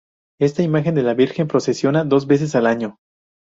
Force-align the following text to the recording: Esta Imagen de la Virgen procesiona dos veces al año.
Esta 0.39 0.63
Imagen 0.63 0.95
de 0.95 1.03
la 1.03 1.13
Virgen 1.13 1.47
procesiona 1.47 2.03
dos 2.03 2.25
veces 2.25 2.55
al 2.55 2.65
año. 2.65 2.97